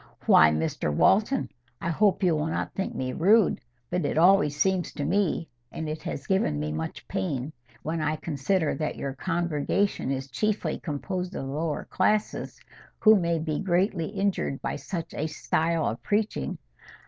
"Why, 0.25 0.49
Mr 0.49 0.91
Walton—I 0.91 1.91
hope 1.91 2.23
you 2.23 2.35
will 2.35 2.47
not 2.47 2.73
think 2.73 2.95
me 2.95 3.13
rude, 3.13 3.61
but 3.91 4.03
it 4.03 4.17
always 4.17 4.57
seems 4.59 4.91
to 4.93 5.05
me—and 5.05 5.87
it 5.87 6.01
has 6.01 6.25
given 6.25 6.59
me 6.59 6.71
much 6.71 7.07
pain, 7.07 7.53
when 7.83 8.01
I 8.01 8.15
consider 8.15 8.73
that 8.73 8.95
your 8.95 9.13
congregation 9.13 10.09
is 10.09 10.31
chiefly 10.31 10.79
composed 10.79 11.35
of 11.35 11.45
the 11.45 11.53
lower 11.53 11.85
classes, 11.85 12.59
who 12.97 13.15
may 13.15 13.37
be 13.37 13.59
greatly 13.59 14.07
injured 14.07 14.59
by 14.59 14.75
such 14.75 15.13
a 15.13 15.27
style 15.27 15.85
of 15.85 16.01
preaching. 16.01 16.57